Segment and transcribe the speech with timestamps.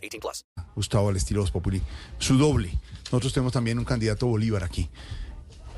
[0.00, 0.44] 18 plus.
[0.74, 1.82] Gustavo al estilo Voz Populi,
[2.18, 2.70] su doble.
[3.04, 4.88] Nosotros tenemos también un candidato Bolívar aquí.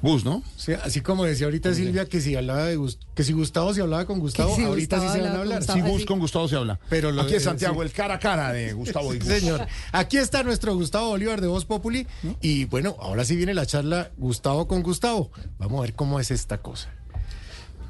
[0.00, 0.44] Gus, ¿no?
[0.56, 2.78] Sí, así como decía ahorita Silvia que si hablaba de
[3.16, 5.58] que si Gustavo se hablaba con Gustavo, si ahorita Gustavo sí se van a hablar.
[5.58, 5.84] Gustavo.
[5.84, 6.78] Sí, Gus con Gustavo se habla.
[6.88, 7.88] Pero lo- aquí es Santiago, sí.
[7.88, 9.26] el cara a cara de Gustavo y Gus.
[9.26, 9.66] señor.
[9.90, 12.06] Aquí está nuestro Gustavo Bolívar de Voz Populi.
[12.40, 15.32] Y bueno, ahora sí viene la charla Gustavo con Gustavo.
[15.58, 16.90] Vamos a ver cómo es esta cosa.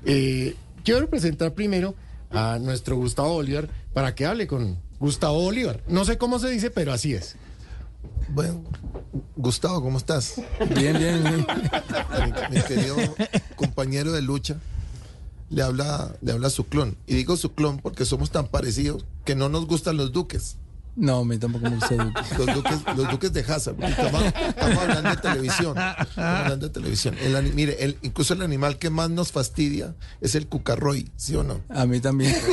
[0.06, 1.94] Eh, quiero presentar primero
[2.30, 5.82] a nuestro Gustavo Bolívar para que hable con Gustavo Bolívar.
[5.88, 7.36] No sé cómo se dice, pero así es.
[8.30, 8.62] Bueno,
[9.36, 10.34] Gustavo, ¿cómo estás?
[10.74, 11.46] Bien, bien, bien.
[12.50, 12.96] Mi, mi querido
[13.56, 14.56] compañero de lucha,
[15.50, 16.96] le habla, le habla su clon.
[17.06, 20.56] Y digo su clon porque somos tan parecidos que no nos gustan los duques.
[20.98, 22.12] No, a mí tampoco me gusta.
[22.36, 23.76] Los duques, los duques de Hazard.
[23.84, 25.78] Estamos, estamos hablando de televisión.
[25.78, 27.14] Estamos hablando de televisión.
[27.20, 31.44] El mire, el, incluso el animal que más nos fastidia es el cucarroy, ¿sí o
[31.44, 31.60] no?
[31.68, 32.34] A mí también.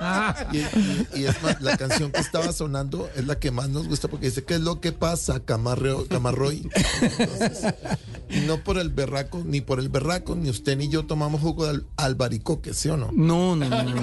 [0.52, 3.88] Y, y- y es más, la canción que estaba sonando es la que más nos
[3.88, 6.68] gusta porque dice, ¿qué es lo que pasa, Camarreo, Camarroy?
[7.00, 7.74] Entonces,
[8.30, 11.64] y no por el berraco, ni por el berraco, ni usted ni yo tomamos jugo
[11.64, 13.10] de al- albaricoque, ¿sí o no?
[13.12, 14.02] No, no, no, no, no,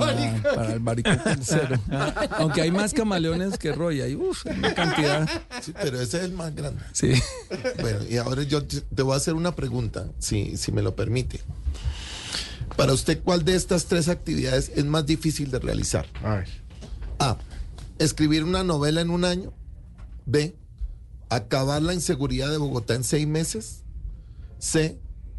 [0.56, 1.80] para el baricote cero.
[2.38, 5.30] Aunque hay más camaleones que Roy, hay uf, una cantidad.
[5.62, 6.82] Sí, pero ese es el más grande.
[6.94, 7.14] Sí.
[7.82, 10.96] Bueno, y ahora yo te te voy a hacer una pregunta, si, si me lo
[10.96, 11.42] permite.
[12.76, 16.06] Para usted, ¿cuál de estas tres actividades es más difícil de realizar?
[16.24, 16.50] A ver.
[17.20, 17.38] A.
[18.00, 19.54] Escribir una novela en un año.
[20.26, 20.56] B.
[21.30, 23.84] Acabar la inseguridad de Bogotá en seis meses.
[24.60, 25.00] C.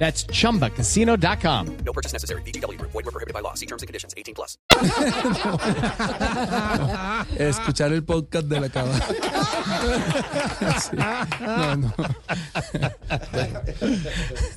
[0.00, 1.76] That's chumbacasino.com.
[1.84, 2.40] No purchase necessary.
[2.40, 2.80] BGW.
[2.80, 3.52] Void were prohibited by law.
[3.52, 4.14] See terms and conditions.
[4.16, 4.56] 18 plus.
[7.38, 8.94] Escuchar el podcast de la cava.
[10.80, 10.96] Sí.
[10.96, 11.92] No, no.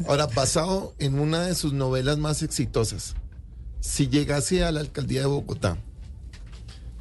[0.07, 3.15] Ahora, basado en una de sus novelas más exitosas,
[3.79, 5.77] si llegase a la alcaldía de Bogotá,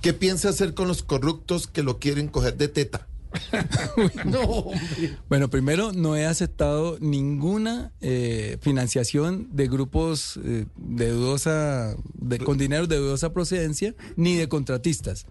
[0.00, 3.06] ¿qué piensa hacer con los corruptos que lo quieren coger de teta?
[5.28, 12.58] Bueno, primero, no he aceptado ninguna eh, financiación de grupos eh, de dudosa, de- con
[12.58, 15.26] dinero de dudosa procedencia, ni de contratistas.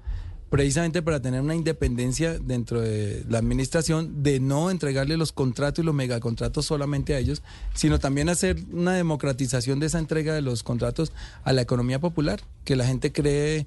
[0.50, 5.86] Precisamente para tener una independencia dentro de la administración, de no entregarle los contratos y
[5.86, 7.42] los megacontratos solamente a ellos,
[7.74, 11.14] sino también hacer una democratización de esa entrega de los contratos
[11.46, 13.66] a la economía popular, que la gente cree,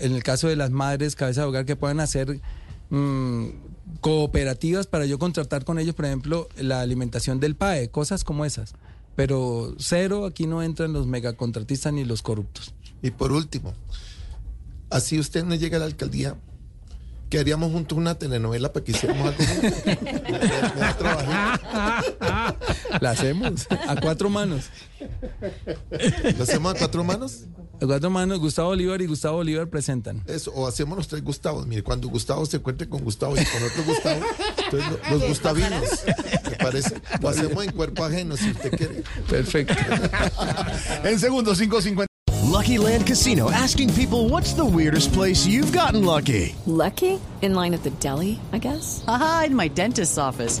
[0.00, 2.40] en el caso de las madres, cabeza de hogar, que puedan hacer
[2.90, 3.46] mm,
[4.00, 8.74] cooperativas para yo contratar con ellos, por ejemplo, la alimentación del PAE, cosas como esas.
[9.16, 12.74] Pero cero, aquí no entran los megacontratistas ni los corruptos.
[13.02, 13.74] Y por último,
[14.90, 16.36] así usted no llega a la alcaldía,
[17.28, 19.40] que haríamos juntos una telenovela para que hiciéramos algo.
[23.00, 24.70] La hacemos a cuatro manos.
[26.36, 27.44] ¿Lo hacemos a cuatro manos?
[27.80, 30.22] A cuatro manos, Gustavo Bolívar y Gustavo Bolívar presentan.
[30.26, 31.66] Eso, o hacemos los tres Gustavos.
[31.66, 34.20] Mire, cuando Gustavo se encuentre con Gustavo y con otro Gustavo,
[34.64, 35.84] entonces lo- los Gustavinos,
[36.50, 37.00] ¿me parece?
[37.20, 39.02] Lo hacemos en cuerpo ajeno, si usted quiere.
[39.28, 39.74] Perfecto.
[41.04, 42.06] En segundos, 5.50.
[42.50, 46.54] Lucky Land Casino asking people what's the weirdest place you've gotten lucky?
[46.66, 47.20] Lucky?
[47.42, 49.02] In line at the deli, I guess?
[49.06, 50.60] Haha, in my dentist's office.